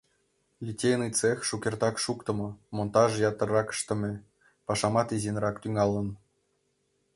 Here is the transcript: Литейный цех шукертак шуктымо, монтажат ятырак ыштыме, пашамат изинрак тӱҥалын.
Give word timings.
Литейный 0.65 1.11
цех 1.19 1.37
шукертак 1.47 1.95
шуктымо, 2.03 2.49
монтажат 2.75 3.15
ятырак 3.29 3.67
ыштыме, 3.75 4.13
пашамат 4.65 5.07
изинрак 5.15 5.55
тӱҥалын. 5.59 6.07